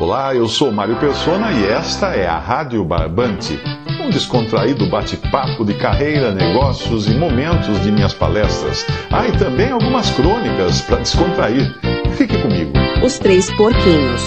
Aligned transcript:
Olá, 0.00 0.34
eu 0.34 0.48
sou 0.48 0.72
Mário 0.72 0.98
Persona 0.98 1.52
e 1.52 1.66
esta 1.66 2.14
é 2.16 2.26
a 2.26 2.38
Rádio 2.38 2.82
Barbante, 2.82 3.60
um 4.00 4.08
descontraído 4.08 4.86
bate-papo 4.88 5.66
de 5.66 5.74
carreira, 5.74 6.32
negócios 6.32 7.06
e 7.06 7.10
momentos 7.10 7.78
de 7.82 7.92
minhas 7.92 8.14
palestras. 8.14 8.86
Ah, 9.10 9.28
e 9.28 9.38
também 9.38 9.70
algumas 9.70 10.10
crônicas 10.12 10.80
para 10.80 10.96
descontrair. 10.96 11.78
Fique 12.16 12.40
comigo. 12.40 12.72
Os 13.04 13.18
Três 13.18 13.54
Porquinhos. 13.54 14.22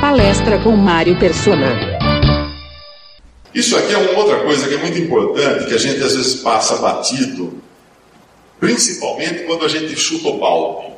Palestra 0.00 0.58
com 0.60 0.74
Mário 0.74 1.18
Persona. 1.18 1.68
Isso 3.54 3.76
aqui 3.76 3.92
é 3.92 3.98
uma 3.98 4.18
outra 4.18 4.40
coisa 4.40 4.66
que 4.66 4.74
é 4.76 4.78
muito 4.78 4.98
importante, 4.98 5.66
que 5.66 5.74
a 5.74 5.78
gente 5.78 6.02
às 6.02 6.16
vezes 6.16 6.36
passa 6.36 6.76
batido, 6.76 7.62
principalmente 8.58 9.44
quando 9.44 9.66
a 9.66 9.68
gente 9.68 9.94
chuta 9.94 10.28
o 10.28 10.38
balde. 10.38 10.94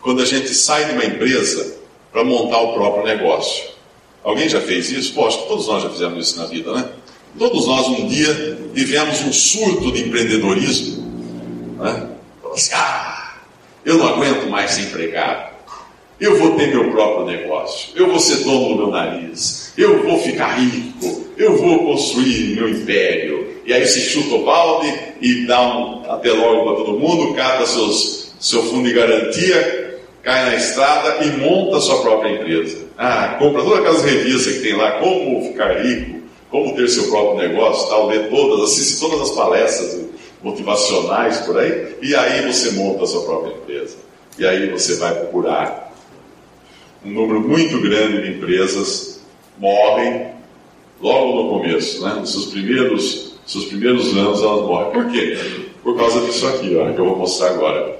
Quando 0.00 0.22
a 0.22 0.24
gente 0.24 0.48
sai 0.54 0.86
de 0.86 0.92
uma 0.92 1.04
empresa 1.04 1.75
para 2.16 2.24
montar 2.24 2.62
o 2.62 2.72
próprio 2.72 3.04
negócio. 3.04 3.64
Alguém 4.24 4.48
já 4.48 4.58
fez 4.58 4.90
isso? 4.90 5.12
Que 5.12 5.48
todos 5.48 5.66
nós 5.66 5.82
já 5.82 5.90
fizemos 5.90 6.26
isso 6.26 6.38
na 6.40 6.46
vida, 6.46 6.72
né? 6.72 6.88
Todos 7.38 7.66
nós 7.66 7.88
um 7.88 8.08
dia 8.08 8.58
tivemos 8.74 9.20
um 9.20 9.30
surto 9.30 9.92
de 9.92 10.08
empreendedorismo, 10.08 11.76
né? 11.78 12.08
Assim, 12.54 12.72
ah, 12.72 13.34
eu 13.84 13.98
não 13.98 14.08
aguento 14.08 14.48
mais 14.48 14.70
ser 14.70 14.84
empregado. 14.84 15.56
Eu 16.18 16.38
vou 16.38 16.56
ter 16.56 16.68
meu 16.68 16.90
próprio 16.90 17.26
negócio. 17.26 17.90
Eu 17.94 18.08
vou 18.08 18.18
ser 18.18 18.36
dono 18.44 18.68
do 18.68 18.76
meu 18.76 18.90
nariz. 18.90 19.74
Eu 19.76 20.02
vou 20.02 20.18
ficar 20.18 20.58
rico. 20.58 21.26
Eu 21.36 21.58
vou 21.58 21.84
construir 21.84 22.56
meu 22.56 22.70
império. 22.70 23.60
E 23.66 23.74
aí 23.74 23.86
se 23.86 24.00
chuta 24.00 24.36
o 24.36 24.44
balde 24.44 24.90
e 25.20 25.44
dá 25.44 25.60
um 25.60 26.10
até 26.10 26.32
logo 26.32 26.64
para 26.64 26.82
todo 26.82 26.98
mundo, 26.98 27.34
cata 27.34 27.66
seus, 27.66 28.32
seu 28.40 28.62
fundo 28.62 28.88
de 28.88 28.94
garantia, 28.94 29.75
cai 30.26 30.44
na 30.44 30.56
estrada 30.56 31.24
e 31.24 31.36
monta 31.36 31.76
a 31.76 31.80
sua 31.80 32.02
própria 32.02 32.30
empresa. 32.30 32.84
Ah, 32.98 33.36
compra 33.38 33.62
todas 33.62 33.78
aquelas 33.78 34.02
revistas 34.02 34.54
que 34.54 34.60
tem 34.60 34.74
lá, 34.74 34.98
como 34.98 35.46
ficar 35.46 35.80
rico, 35.80 36.20
como 36.50 36.74
ter 36.74 36.88
seu 36.88 37.08
próprio 37.08 37.48
negócio, 37.48 37.88
tal, 37.88 38.08
lê 38.08 38.18
todas, 38.24 38.72
assiste 38.72 38.98
todas 38.98 39.20
as 39.20 39.30
palestras 39.30 40.04
motivacionais 40.42 41.38
por 41.42 41.56
aí, 41.56 41.94
e 42.02 42.12
aí 42.16 42.44
você 42.44 42.72
monta 42.72 43.04
a 43.04 43.06
sua 43.06 43.22
própria 43.22 43.52
empresa. 43.54 43.98
E 44.36 44.44
aí 44.44 44.68
você 44.68 44.96
vai 44.96 45.14
procurar. 45.14 45.94
Um 47.04 47.12
número 47.12 47.40
muito 47.40 47.80
grande 47.80 48.22
de 48.22 48.36
empresas 48.36 49.20
morrem 49.58 50.32
logo 51.00 51.40
no 51.40 51.48
começo, 51.50 52.02
né? 52.04 52.14
nos 52.14 52.32
seus 52.32 52.46
primeiros, 52.46 53.34
seus 53.46 53.66
primeiros 53.66 54.08
anos 54.16 54.42
elas 54.42 54.62
morrem. 54.62 54.90
Por 54.90 55.08
quê? 55.12 55.38
Por 55.84 55.96
causa 55.96 56.20
disso 56.22 56.48
aqui, 56.48 56.76
ó, 56.76 56.92
que 56.92 56.98
eu 56.98 57.04
vou 57.04 57.16
mostrar 57.16 57.50
agora. 57.50 57.96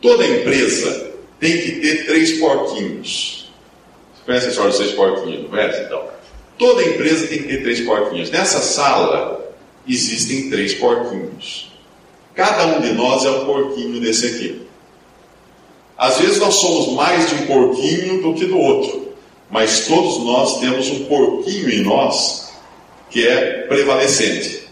Toda 0.00 0.24
empresa 0.24 1.13
tem 1.40 1.60
que 1.60 1.72
ter 1.80 2.06
três 2.06 2.38
porquinhos. 2.38 3.52
Você 4.14 4.24
conhece 4.24 4.46
a 4.46 4.50
história 4.50 4.70
dos 4.70 4.78
três 4.78 4.92
porquinhos? 4.92 5.42
Não 5.42 5.48
conhece? 5.50 5.82
Então, 5.82 6.02
toda 6.58 6.82
empresa 6.82 7.26
tem 7.26 7.38
que 7.38 7.48
ter 7.48 7.62
três 7.62 7.80
porquinhos. 7.80 8.30
Nessa 8.30 8.60
sala 8.60 9.54
existem 9.86 10.50
três 10.50 10.74
porquinhos. 10.74 11.72
Cada 12.34 12.66
um 12.66 12.80
de 12.80 12.92
nós 12.92 13.24
é 13.24 13.30
um 13.30 13.44
porquinho 13.44 14.00
desse 14.00 14.26
aqui. 14.26 14.66
Às 15.96 16.18
vezes 16.18 16.38
nós 16.38 16.54
somos 16.54 16.94
mais 16.94 17.28
de 17.28 17.36
um 17.36 17.46
porquinho 17.46 18.22
do 18.22 18.34
que 18.34 18.46
do 18.46 18.58
outro, 18.58 19.14
mas 19.48 19.86
todos 19.86 20.24
nós 20.24 20.58
temos 20.58 20.88
um 20.88 21.04
porquinho 21.04 21.70
em 21.70 21.82
nós 21.82 22.52
que 23.10 23.26
é 23.26 23.62
prevalecente. 23.68 24.64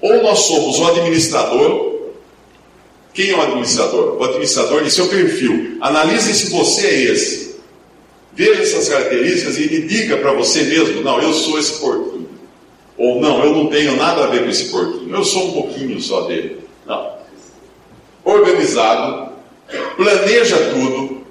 Ou 0.00 0.22
nós 0.22 0.40
somos 0.40 0.78
o 0.80 0.86
administrador, 0.88 1.89
quem 3.12 3.30
é 3.30 3.36
o 3.36 3.40
administrador? 3.40 4.16
O 4.16 4.24
administrador 4.24 4.82
de 4.84 4.90
seu 4.90 5.08
perfil. 5.08 5.78
Analise 5.80 6.34
se 6.34 6.50
você 6.50 6.86
é 6.86 7.02
esse. 7.12 7.56
Veja 8.32 8.62
essas 8.62 8.88
características 8.88 9.58
e, 9.58 9.62
e 9.62 9.82
diga 9.82 10.16
para 10.18 10.32
você 10.32 10.62
mesmo: 10.62 11.02
não, 11.02 11.20
eu 11.20 11.32
sou 11.32 11.58
esse 11.58 11.80
porquinho. 11.80 12.28
Ou 12.96 13.20
não, 13.20 13.44
eu 13.44 13.54
não 13.54 13.66
tenho 13.66 13.96
nada 13.96 14.24
a 14.24 14.26
ver 14.28 14.44
com 14.44 14.50
esse 14.50 14.66
porquinho. 14.66 15.14
Eu 15.14 15.24
sou 15.24 15.48
um 15.48 15.52
pouquinho 15.52 16.00
só 16.00 16.22
dele. 16.22 16.58
Não. 16.86 17.14
Organizado, 18.24 19.32
planeja 19.96 20.56
tudo, 20.72 21.22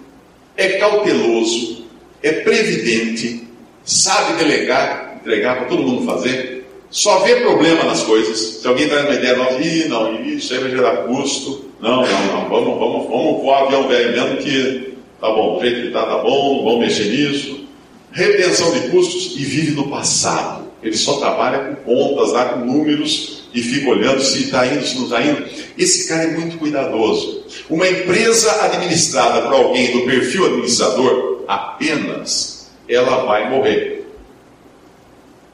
é 0.57 0.79
cauteloso, 0.79 1.85
é 2.22 2.31
previdente, 2.31 3.47
sabe 3.85 4.38
delegar, 4.44 5.19
entregar 5.22 5.57
para 5.57 5.67
todo 5.67 5.84
mundo 5.84 6.06
fazer, 6.06 6.66
só 6.90 7.19
vê 7.19 7.38
problema 7.38 7.84
nas 7.84 8.01
coisas. 8.03 8.61
Se 8.61 8.67
alguém 8.67 8.90
traz 8.90 9.06
uma 9.06 9.13
ideia 9.13 9.38
nova, 9.38 9.61
Ih, 9.61 9.88
não, 9.88 10.22
isso 10.23 10.53
aí 10.53 10.59
vai 10.59 10.72
gerar 10.72 10.97
custo. 11.03 11.69
Não, 11.81 12.01
não, 12.01 12.25
não, 12.25 12.50
vamos, 12.50 12.79
vamos, 12.79 13.07
vamos 13.07 13.41
voar 13.41 13.63
avião 13.63 13.88
velho 13.88 14.12
mesmo 14.12 14.38
que 14.38 14.94
tá 15.19 15.29
bom, 15.29 15.57
o 15.57 15.62
jeito 15.62 15.88
que 15.88 15.91
tá, 15.91 16.06
tá 16.06 16.17
bom, 16.17 16.63
vamos 16.63 16.79
mexer 16.79 17.06
nisso. 17.06 17.66
Retenção 18.12 18.72
de 18.73 18.90
custos 18.90 19.35
e 19.38 19.45
vive 19.45 19.72
no 19.72 19.88
passado. 19.90 20.67
Ele 20.81 20.97
só 20.97 21.19
trabalha 21.19 21.59
com 21.59 21.75
contas, 21.75 22.31
lá 22.31 22.45
com 22.50 22.66
números 22.66 23.44
e 23.53 23.62
fica 23.62 23.90
olhando 23.90 24.22
se 24.22 24.44
está 24.44 24.66
indo, 24.66 24.85
se 24.85 24.95
não 24.95 25.03
está 25.03 25.22
indo. 25.22 25.45
Esse 25.78 26.07
cara 26.07 26.23
é 26.23 26.38
muito 26.38 26.57
cuidadoso. 26.57 27.45
Uma 27.69 27.88
empresa 27.88 28.66
administrada 28.66 29.44
por 29.44 29.53
alguém 29.53 29.91
do 29.91 30.06
perfil 30.06 30.46
administrador, 30.46 31.44
apenas 31.47 32.69
ela 32.88 33.25
vai 33.25 33.50
morrer. 33.50 34.06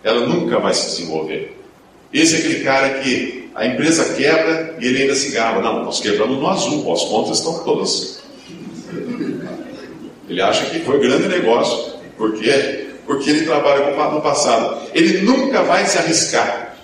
Ela 0.04 0.26
nunca 0.26 0.60
vai 0.60 0.74
se 0.74 0.88
desenvolver. 0.88 1.58
Esse 2.14 2.36
é 2.36 2.40
aquele 2.40 2.64
cara 2.64 3.00
que 3.00 3.45
a 3.56 3.66
empresa 3.66 4.14
quebra 4.16 4.76
e 4.80 4.86
ele 4.86 5.04
ainda 5.04 5.16
se 5.16 5.32
gaba. 5.32 5.62
Não, 5.62 5.86
nós 5.86 6.02
quebramos 6.02 6.38
no 6.38 6.48
azul, 6.48 6.92
as 6.92 7.04
contas 7.06 7.38
estão 7.38 7.64
todas. 7.64 8.22
Ele 10.28 10.42
acha 10.42 10.66
que 10.66 10.80
foi 10.80 11.00
grande 11.00 11.30
negócio. 11.30 11.94
Por 12.18 12.34
quê? 12.34 12.88
Porque 13.06 13.30
ele 13.30 13.46
trabalha 13.46 13.94
com 13.94 14.18
o 14.18 14.22
passado. 14.22 14.90
Ele 14.94 15.22
nunca 15.22 15.64
vai 15.64 15.86
se 15.86 15.98
arriscar. 15.98 16.76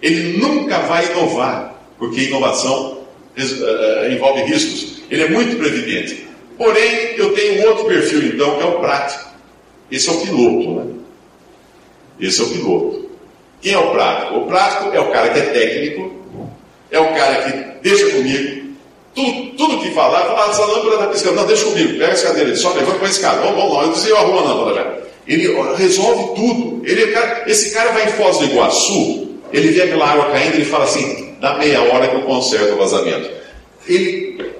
Ele 0.00 0.38
nunca 0.38 0.78
vai 0.80 1.10
inovar. 1.12 1.78
Porque 1.98 2.22
inovação 2.22 2.98
uh, 3.36 4.12
envolve 4.12 4.42
riscos. 4.44 5.02
Ele 5.10 5.24
é 5.24 5.28
muito 5.28 5.56
previdente. 5.56 6.26
Porém, 6.56 7.16
eu 7.16 7.34
tenho 7.34 7.68
outro 7.68 7.84
perfil, 7.84 8.34
então, 8.34 8.56
que 8.56 8.62
é 8.62 8.66
o 8.66 8.80
prático. 8.80 9.28
Esse 9.90 10.08
é 10.08 10.12
o 10.12 10.20
piloto, 10.20 10.70
né? 10.74 10.94
Esse 12.20 12.40
é 12.40 12.44
o 12.44 12.48
piloto. 12.48 13.07
Quem 13.60 13.72
é 13.72 13.78
o 13.78 13.90
prático? 13.90 14.36
O 14.36 14.46
prático 14.46 14.94
é 14.94 15.00
o 15.00 15.10
cara 15.10 15.30
que 15.30 15.38
é 15.38 15.42
técnico, 15.42 16.12
é 16.90 16.98
o 16.98 17.14
cara 17.14 17.42
que 17.42 17.88
deixa 17.88 18.10
comigo, 18.10 18.68
tudo, 19.14 19.56
tudo 19.56 19.80
que 19.80 19.90
falar, 19.90 20.26
falar, 20.26 20.50
essa 20.50 20.64
lâmpada 20.64 20.94
está 20.94 21.06
piscando, 21.08 21.36
não, 21.36 21.46
deixa 21.46 21.64
comigo, 21.64 21.98
pega 21.98 22.12
essa 22.12 22.28
cadeira, 22.28 22.54
sobe, 22.54 22.84
vai 22.84 22.98
para 22.98 23.06
a 23.06 23.10
escada, 23.10 23.40
vamos, 23.40 23.56
vamos 23.56 23.74
lá, 23.74 23.82
eu 23.82 23.92
dizia, 23.92 24.10
eu 24.10 24.16
arrumo 24.18 24.38
a 24.38 24.42
lâmpada 24.42 24.74
já. 24.74 25.08
Ele 25.28 25.54
resolve 25.76 26.34
tudo. 26.34 26.82
Ele, 26.86 27.14
é 27.14 27.44
esse 27.46 27.74
cara 27.74 27.92
vai 27.92 28.06
em 28.06 28.12
Foz 28.12 28.38
do 28.38 28.46
Iguaçu, 28.46 29.28
ele 29.52 29.68
vê 29.68 29.82
aquela 29.82 30.06
água 30.06 30.30
caindo 30.30 30.54
e 30.54 30.56
ele 30.56 30.64
fala 30.64 30.84
assim: 30.84 31.34
dá 31.38 31.58
meia 31.58 31.82
hora 31.82 32.08
que 32.08 32.16
eu 32.16 32.22
conserto 32.22 32.74
o 32.74 32.78
vazamento. 32.78 33.30
Ele, 33.86 34.52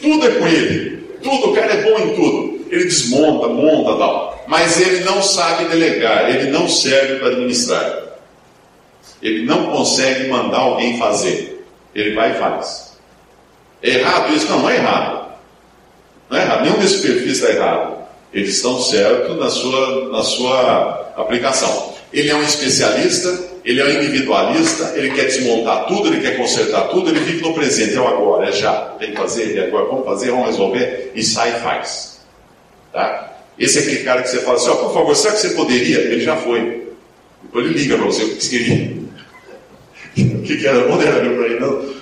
tudo 0.00 0.26
é 0.26 0.30
com 0.30 0.46
ele. 0.46 1.02
Tudo, 1.20 1.50
o 1.50 1.52
cara 1.52 1.72
é 1.72 1.82
bom 1.82 1.98
em 1.98 2.14
tudo. 2.14 2.66
Ele 2.70 2.84
desmonta, 2.84 3.48
monta 3.48 3.96
tal. 3.98 4.44
Mas 4.46 4.80
ele 4.80 5.00
não 5.04 5.22
sabe 5.22 5.64
delegar, 5.64 6.30
ele 6.30 6.50
não 6.50 6.68
serve 6.68 7.16
para 7.16 7.28
administrar. 7.28 8.01
Ele 9.22 9.44
não 9.44 9.66
consegue 9.66 10.28
mandar 10.28 10.58
alguém 10.58 10.98
fazer. 10.98 11.64
Ele 11.94 12.14
vai 12.14 12.32
e 12.32 12.34
faz. 12.34 12.98
É 13.82 13.90
errado 13.90 14.34
isso? 14.34 14.48
Não, 14.48 14.60
não 14.60 14.70
é 14.70 14.76
errado. 14.76 15.32
Não 16.28 16.38
é 16.38 16.42
errado. 16.42 16.62
Nenhum 16.62 16.78
desses 16.78 17.00
perfis 17.00 17.38
está 17.38 17.50
errado. 17.50 18.02
Eles 18.32 18.56
estão 18.56 18.80
certos 18.80 19.36
na 19.38 19.50
sua, 19.50 20.08
na 20.10 20.22
sua 20.22 21.12
aplicação. 21.16 21.92
Ele 22.12 22.30
é 22.30 22.34
um 22.34 22.42
especialista, 22.42 23.52
ele 23.64 23.80
é 23.80 23.84
um 23.84 23.90
individualista, 23.90 24.92
ele 24.96 25.10
quer 25.10 25.26
desmontar 25.26 25.86
tudo, 25.86 26.08
ele 26.08 26.20
quer 26.20 26.36
consertar 26.36 26.88
tudo, 26.88 27.10
ele 27.10 27.20
vive 27.20 27.42
no 27.42 27.54
presente, 27.54 27.94
é 27.94 28.00
o 28.00 28.08
agora, 28.08 28.48
é 28.48 28.52
já, 28.52 28.72
tem 28.98 29.12
que 29.12 29.16
fazer, 29.16 29.56
é 29.56 29.66
agora, 29.66 29.86
vamos 29.86 30.04
fazer, 30.04 30.30
vamos 30.30 30.46
resolver, 30.46 31.12
e 31.14 31.22
sai 31.22 31.56
e 31.56 31.60
faz. 31.60 32.20
Tá? 32.92 33.32
Esse 33.58 33.78
é 33.78 33.82
aquele 33.82 34.02
cara 34.02 34.22
que 34.22 34.28
você 34.28 34.40
fala 34.40 34.56
assim, 34.56 34.70
ó, 34.70 34.74
por 34.76 34.94
favor, 34.94 35.14
será 35.14 35.34
que 35.34 35.40
você 35.40 35.50
poderia? 35.50 35.98
Ele 35.98 36.20
já 36.20 36.36
foi. 36.36 36.88
Depois 37.42 37.66
ele 37.66 37.78
liga 37.78 37.96
para 37.96 38.06
você 38.06 38.24
o 38.24 38.36
que 38.36 38.44
você 38.44 38.58
queria. 38.58 39.01
o 40.18 40.42
que, 40.42 40.66
era 40.66 40.78
era 40.78 41.34
para 41.34 41.46
ele, 41.46 41.60
não. 41.60 41.92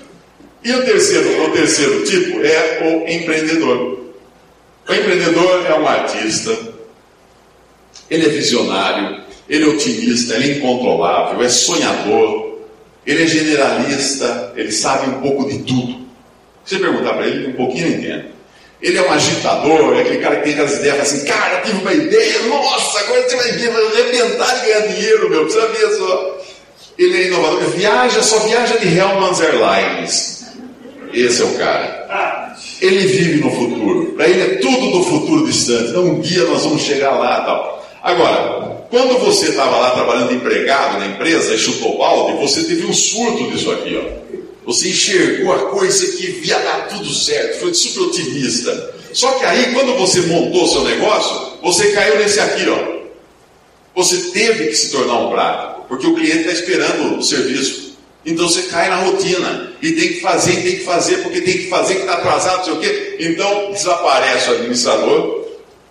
E 0.63 0.73
o 0.73 0.85
terceiro, 0.85 1.45
o 1.45 1.51
terceiro 1.53 2.05
tipo 2.05 2.41
é 2.45 2.81
o 2.83 3.09
empreendedor. 3.09 4.01
O 4.89 4.95
empreendedor 4.95 5.67
é 5.67 5.75
um 5.75 5.87
artista, 5.87 6.57
ele 8.11 8.27
é 8.27 8.29
visionário, 8.29 9.21
ele 9.49 9.65
é 9.65 9.69
otimista, 9.69 10.35
ele 10.35 10.51
é 10.53 10.57
incontrolável, 10.57 11.43
é 11.43 11.49
sonhador, 11.49 12.59
ele 13.07 13.23
é 13.23 13.27
generalista, 13.27 14.53
ele 14.57 14.73
sabe 14.73 15.09
um 15.11 15.21
pouco 15.21 15.49
de 15.49 15.59
tudo. 15.61 16.01
Se 16.65 16.77
você 16.77 16.83
perguntar 16.83 17.15
para 17.15 17.27
ele, 17.27 17.49
um 17.49 17.53
pouquinho 17.55 17.89
entende. 17.89 18.27
Ele 18.83 18.97
é 18.97 19.03
um 19.03 19.13
agitador, 19.13 19.95
é 19.97 20.01
aquele 20.01 20.19
cara 20.19 20.37
que 20.37 20.43
tem 20.45 20.53
aquelas 20.53 20.77
ideias 20.77 21.01
assim, 21.01 21.25
cara, 21.25 21.61
tive 21.61 21.83
uma 21.83 21.93
ideia, 21.93 22.43
nossa, 22.45 23.01
agora 23.01 23.29
você 23.29 23.37
vai 23.37 23.53
ver, 23.53 23.71
vai 23.71 23.87
arrebentar 23.87 24.55
de 24.55 24.67
ganhar 24.67 24.87
dinheiro, 24.87 25.31
meu, 25.31 25.45
precisa 25.45 25.67
ver 25.69 25.97
só. 25.97 26.40
Ele 27.01 27.17
é 27.17 27.27
inovador, 27.29 27.61
viaja, 27.71 28.23
só 28.23 28.41
viaja 28.41 28.77
de 28.77 28.87
Hellman's 28.87 29.41
Airlines. 29.41 30.45
Esse 31.15 31.41
é 31.41 31.45
o 31.47 31.55
cara. 31.57 32.55
Ele 32.79 33.07
vive 33.07 33.41
no 33.41 33.51
futuro. 33.51 34.13
Para 34.13 34.29
ele 34.29 34.43
é 34.43 34.55
tudo 34.57 34.91
do 34.91 35.03
futuro 35.05 35.47
distante. 35.47 35.89
Então 35.89 36.05
um 36.05 36.21
dia 36.21 36.45
nós 36.45 36.63
vamos 36.63 36.83
chegar 36.83 37.13
lá 37.13 37.41
tal. 37.41 37.89
Agora, 38.03 38.85
quando 38.91 39.19
você 39.19 39.49
estava 39.49 39.79
lá 39.79 39.93
trabalhando 39.93 40.35
empregado 40.35 40.99
na 40.99 41.07
empresa 41.07 41.55
e 41.55 41.59
chutou 41.59 41.97
balde, 41.97 42.37
você 42.37 42.65
teve 42.65 42.85
um 42.85 42.93
surto 42.93 43.51
disso 43.51 43.71
aqui, 43.71 43.97
ó. 43.97 44.21
Você 44.67 44.91
enxergou 44.91 45.55
a 45.55 45.71
coisa 45.71 46.07
que 46.19 46.27
via 46.27 46.59
dar 46.59 46.89
tudo 46.89 47.09
certo, 47.15 47.61
foi 47.61 47.73
super 47.73 48.09
otimista. 48.09 48.95
Só 49.15 49.31
que 49.39 49.47
aí, 49.47 49.73
quando 49.73 49.97
você 49.97 50.21
montou 50.21 50.69
seu 50.69 50.85
negócio, 50.85 51.57
você 51.63 51.93
caiu 51.93 52.19
nesse 52.19 52.41
aqui, 52.41 52.69
ó. 52.69 53.01
Você 53.95 54.33
teve 54.33 54.67
que 54.67 54.75
se 54.75 54.91
tornar 54.91 55.19
um 55.21 55.31
prático, 55.31 55.80
porque 55.91 56.07
o 56.07 56.15
cliente 56.15 56.39
está 56.39 56.53
esperando 56.53 57.19
o 57.19 57.23
serviço. 57.23 57.99
Então 58.25 58.49
você 58.49 58.63
cai 58.69 58.89
na 58.89 59.03
rotina 59.03 59.73
e 59.83 59.91
tem 59.91 60.09
que 60.11 60.21
fazer, 60.21 60.63
tem 60.63 60.77
que 60.77 60.85
fazer, 60.85 61.17
porque 61.17 61.41
tem 61.41 61.55
que 61.55 61.69
fazer, 61.69 61.95
que 61.97 62.01
está 62.03 62.13
atrasado, 62.15 62.59
não 62.59 62.65
sei 62.65 62.73
o 62.75 62.79
quê. 62.79 63.17
Então 63.19 63.73
desaparece 63.73 64.51
o 64.51 64.53
administrador, 64.53 65.47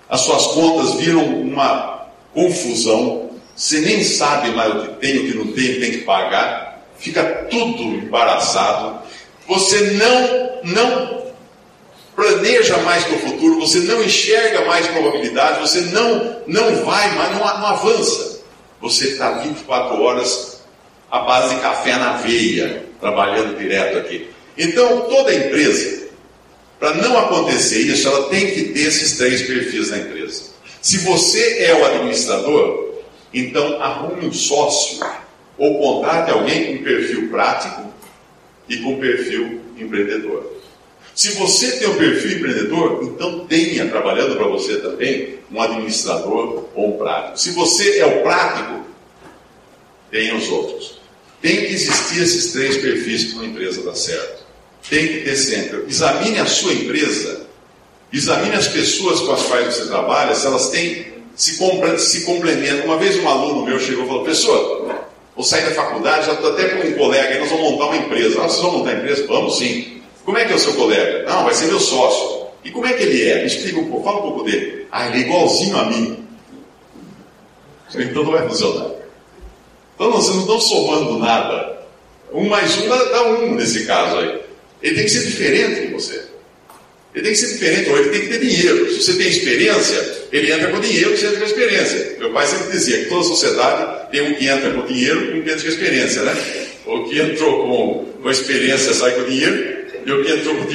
as 0.07 0.21
suas 0.21 0.47
contas 0.47 0.93
viram 1.01 1.21
uma 1.25 2.07
confusão, 2.33 3.31
você 3.53 3.81
nem 3.81 4.01
sabe 4.01 4.51
mais 4.51 4.73
o 4.73 4.79
que 4.83 4.87
tem, 5.01 5.17
o 5.17 5.31
que 5.31 5.37
não 5.37 5.47
tem, 5.47 5.79
tem 5.81 5.91
que 5.91 5.97
pagar, 5.99 6.87
fica 6.97 7.21
tudo 7.49 7.83
embaraçado, 7.83 9.01
você 9.49 9.81
não, 9.81 10.73
não 10.75 11.23
planeja 12.15 12.77
mais 12.77 13.03
para 13.03 13.15
o 13.15 13.19
futuro, 13.19 13.59
você 13.59 13.79
não 13.79 14.01
enxerga 14.01 14.63
mais 14.63 14.87
probabilidades, 14.87 15.59
você 15.59 15.81
não, 15.91 16.37
não 16.47 16.85
vai 16.85 17.13
mais, 17.15 17.31
não, 17.31 17.39
não 17.39 17.67
avança. 17.67 18.28
Você 18.81 19.09
está 19.09 19.39
24 19.39 20.01
horas 20.01 20.63
à 21.11 21.19
base 21.19 21.55
de 21.55 21.61
café 21.61 21.95
na 21.95 22.13
veia, 22.13 22.85
trabalhando 22.99 23.57
direto 23.57 23.97
aqui. 23.97 24.29
Então, 24.57 25.01
toda 25.01 25.33
empresa, 25.33 26.07
para 26.79 26.93
não 26.95 27.17
acontecer 27.17 27.79
isso, 27.79 28.07
ela 28.07 28.29
tem 28.29 28.51
que 28.51 28.65
ter 28.69 28.87
esses 28.87 29.17
três 29.17 29.41
perfis 29.41 29.89
na 29.89 29.97
empresa. 29.97 30.49
Se 30.81 30.99
você 30.99 31.63
é 31.63 31.75
o 31.75 31.85
administrador, 31.85 32.93
então 33.33 33.81
arrume 33.81 34.27
um 34.27 34.33
sócio 34.33 34.99
ou 35.57 35.79
contrate 35.79 36.31
alguém 36.31 36.77
com 36.77 36.83
perfil 36.83 37.29
prático 37.29 37.93
e 38.67 38.77
com 38.77 38.99
perfil 38.99 39.61
empreendedor. 39.77 40.59
Se 41.19 41.31
você 41.31 41.73
tem 41.73 41.89
um 41.89 41.97
perfil 41.97 42.37
empreendedor, 42.37 43.03
então 43.03 43.45
tenha 43.45 43.89
trabalhando 43.89 44.37
para 44.37 44.47
você 44.47 44.77
também 44.77 45.37
um 45.51 45.61
administrador 45.61 46.69
ou 46.73 46.95
um 46.95 46.97
prático. 46.97 47.37
Se 47.37 47.51
você 47.51 47.99
é 47.99 48.05
o 48.05 48.21
prático, 48.21 48.85
tenha 50.09 50.33
os 50.33 50.47
outros. 50.47 50.97
Tem 51.41 51.57
que 51.57 51.73
existir 51.73 52.21
esses 52.21 52.53
três 52.53 52.77
perfis 52.77 53.25
para 53.25 53.41
uma 53.41 53.47
empresa 53.47 53.83
dar 53.83 53.95
certo. 53.95 54.45
Tem 54.89 55.09
que 55.09 55.19
ter 55.25 55.35
sempre. 55.35 55.83
Examine 55.89 56.39
a 56.39 56.45
sua 56.45 56.71
empresa 56.71 57.45
Examine 58.13 58.55
as 58.55 58.69
pessoas 58.69 59.19
com 59.19 59.33
as 59.33 59.43
quais 59.43 59.75
você 59.75 59.87
trabalha, 59.87 60.33
se 60.33 60.47
elas 60.47 60.69
têm, 60.69 61.05
se, 61.35 61.59
se 61.97 62.21
complementam. 62.21 62.85
Uma 62.85 62.97
vez 62.97 63.17
um 63.17 63.27
aluno 63.27 63.65
meu 63.65 63.77
chegou 63.77 64.05
e 64.05 64.07
falou, 64.07 64.23
pessoa, 64.23 65.03
vou 65.35 65.43
sair 65.43 65.65
da 65.65 65.71
faculdade, 65.71 66.27
já 66.27 66.33
estou 66.33 66.53
até 66.53 66.69
com 66.69 66.87
um 66.87 66.93
colega, 66.93 67.41
nós 67.41 67.49
vamos 67.49 67.71
montar 67.71 67.87
uma 67.87 67.97
empresa. 67.97 68.39
Vocês 68.39 68.61
vão 68.61 68.71
montar 68.77 68.91
uma 68.91 68.99
empresa? 68.99 69.27
Vamos 69.27 69.57
sim. 69.57 69.98
Como 70.29 70.37
é 70.37 70.45
que 70.45 70.53
é 70.53 70.55
o 70.55 70.59
seu 70.59 70.73
colega? 70.73 71.23
Não, 71.27 71.43
vai 71.43 71.55
ser 71.55 71.65
meu 71.65 71.79
sócio. 71.79 72.45
E 72.63 72.69
como 72.69 72.85
é 72.85 72.93
que 72.93 73.01
ele 73.01 73.27
é? 73.27 73.39
Me 73.39 73.47
explica 73.47 73.79
um 73.79 73.89
pouco, 73.89 74.03
fala 74.03 74.19
um 74.19 74.21
pouco 74.21 74.43
dele. 74.43 74.85
Ah, 74.91 75.07
ele 75.07 75.17
é 75.17 75.19
igualzinho 75.21 75.75
a 75.75 75.85
mim. 75.85 76.23
Então 77.95 78.23
não 78.23 78.33
vai 78.33 78.47
funcionar. 78.47 78.91
Então 79.95 80.11
vocês 80.11 80.35
não 80.35 80.43
estão 80.43 80.61
somando 80.61 81.17
nada. 81.17 81.79
Um 82.31 82.47
mais 82.47 82.77
um 82.77 82.87
dá 82.87 83.23
um 83.23 83.55
nesse 83.55 83.87
caso 83.87 84.19
aí. 84.19 84.39
Ele 84.83 84.95
tem 84.97 85.05
que 85.05 85.09
ser 85.09 85.25
diferente 85.25 85.87
de 85.87 85.93
você. 85.93 86.21
Ele 87.15 87.23
tem 87.23 87.31
que 87.31 87.39
ser 87.39 87.47
diferente, 87.53 87.89
ou 87.89 87.97
ele 87.97 88.09
tem 88.09 88.21
que 88.21 88.27
ter 88.27 88.39
dinheiro. 88.39 88.91
Se 88.91 89.01
você 89.01 89.13
tem 89.15 89.27
experiência, 89.29 90.27
ele 90.31 90.51
entra 90.51 90.69
com 90.69 90.79
dinheiro, 90.79 91.17
você 91.17 91.25
entra 91.25 91.39
com 91.39 91.45
experiência. 91.45 92.17
Meu 92.19 92.31
pai 92.31 92.45
sempre 92.45 92.71
dizia 92.71 92.99
que 92.99 93.05
toda 93.05 93.23
sociedade 93.23 94.11
tem 94.11 94.21
um 94.21 94.35
que 94.35 94.47
entra 94.47 94.69
com 94.73 94.85
dinheiro 94.85 95.25
e 95.25 95.39
um 95.39 95.43
que 95.43 95.49
entra 95.49 95.63
com 95.63 95.69
experiência, 95.69 96.21
né? 96.21 96.37
O 96.85 97.03
que 97.05 97.19
entrou 97.19 97.63
com, 97.63 98.21
com 98.21 98.29
experiência 98.29 98.93
sai 98.93 99.13
com 99.13 99.23
dinheiro, 99.23 99.78
e 100.17 100.39
entrou 100.39 100.55
com. 100.55 100.65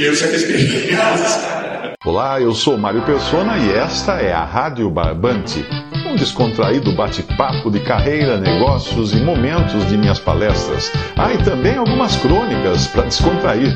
Olá, 2.09 2.41
eu 2.41 2.55
sou 2.55 2.79
Mário 2.79 3.05
Persona 3.05 3.59
e 3.59 3.73
esta 3.73 4.21
é 4.21 4.33
a 4.33 4.45
Rádio 4.45 4.89
Barbante, 4.89 5.65
um 6.07 6.15
descontraído 6.15 6.95
bate-papo 6.95 7.69
de 7.71 7.81
carreira, 7.81 8.39
negócios 8.39 9.13
e 9.13 9.17
momentos 9.17 9.89
de 9.89 9.97
minhas 9.97 10.21
palestras. 10.21 10.93
Ah, 11.17 11.35
e 11.35 11.43
também 11.43 11.75
algumas 11.75 12.15
crônicas 12.17 12.87
para 12.89 13.07
descontrair. 13.07 13.73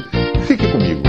Fique 0.46 0.70
comigo. 0.70 1.02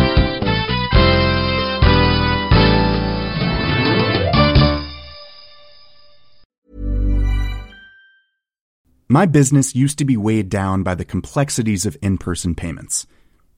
My 9.07 9.27
business 9.27 9.75
used 9.75 9.97
to 9.99 10.05
be 10.05 10.17
weighed 10.17 10.49
down 10.49 10.81
by 10.83 10.95
the 10.95 11.05
complexities 11.05 11.85
of 11.85 11.97
in 12.01 12.17
person 12.17 12.55
payments. 12.55 13.05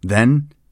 Then, 0.01 0.49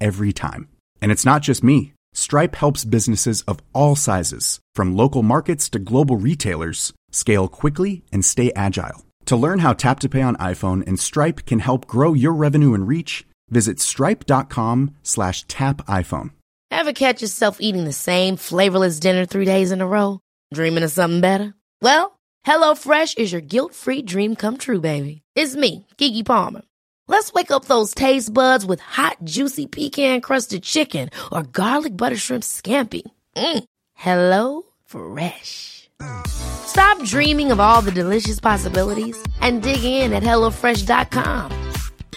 every 0.00 0.32
time. 0.32 0.68
And 1.00 1.10
it's 1.12 1.24
not 1.24 1.42
just 1.42 1.64
me. 1.64 1.92
Stripe 2.12 2.56
helps 2.56 2.84
businesses 2.84 3.42
of 3.42 3.60
all 3.72 3.96
sizes, 3.96 4.60
from 4.74 4.96
local 4.96 5.22
markets 5.22 5.68
to 5.70 5.78
global 5.78 6.16
retailers, 6.16 6.92
scale 7.10 7.48
quickly 7.48 8.04
and 8.12 8.24
stay 8.24 8.52
agile. 8.54 9.04
To 9.26 9.36
learn 9.36 9.60
how 9.60 9.74
Tap 9.74 10.00
to 10.00 10.08
Pay 10.08 10.22
on 10.22 10.36
iPhone 10.36 10.86
and 10.88 10.98
Stripe 10.98 11.46
can 11.46 11.60
help 11.60 11.86
grow 11.86 12.14
your 12.14 12.32
revenue 12.32 12.74
and 12.74 12.88
reach, 12.88 13.26
visit 13.48 13.78
stripe.com 13.78 14.96
slash 15.02 15.46
tap 15.46 15.78
iPhone. 15.86 16.30
Ever 16.72 16.92
catch 16.92 17.22
yourself 17.22 17.58
eating 17.60 17.84
the 17.84 17.92
same 17.92 18.36
flavorless 18.36 18.98
dinner 18.98 19.26
three 19.26 19.44
days 19.44 19.70
in 19.70 19.80
a 19.80 19.86
row? 19.86 20.20
Dreaming 20.52 20.82
of 20.84 20.90
something 20.90 21.20
better? 21.20 21.54
Well, 21.82 22.18
HelloFresh 22.46 23.18
is 23.18 23.32
your 23.32 23.40
guilt-free 23.40 24.02
dream 24.02 24.34
come 24.34 24.56
true, 24.56 24.80
baby. 24.80 25.22
It's 25.34 25.54
me, 25.54 25.86
Kiki 25.96 26.22
Palmer. 26.22 26.62
Let's 27.10 27.32
wake 27.32 27.50
up 27.50 27.64
those 27.64 27.92
taste 27.92 28.32
buds 28.32 28.64
with 28.64 28.78
hot, 28.78 29.16
juicy 29.24 29.66
pecan-crusted 29.66 30.62
chicken 30.62 31.10
or 31.32 31.42
garlic 31.42 31.96
butter 31.96 32.16
shrimp 32.16 32.44
scampi. 32.44 33.02
Mm. 33.34 33.64
Hello 33.94 34.62
Fresh. 34.86 35.90
Stop 36.28 37.02
dreaming 37.02 37.50
of 37.50 37.58
all 37.58 37.82
the 37.82 37.90
delicious 37.90 38.38
possibilities 38.38 39.20
and 39.40 39.60
dig 39.60 39.82
in 39.82 40.12
at 40.12 40.22
HelloFresh.com. 40.22 41.50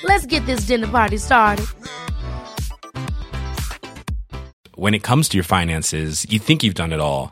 Let's 0.04 0.28
get 0.28 0.46
this 0.46 0.68
dinner 0.68 0.88
party 0.88 1.18
started. 1.18 1.66
When 4.76 4.94
it 4.94 5.02
comes 5.02 5.28
to 5.30 5.38
your 5.38 5.44
finances, 5.44 6.24
you 6.30 6.38
think 6.38 6.62
you've 6.62 6.76
done 6.76 6.94
it 6.94 7.00
all. 7.00 7.32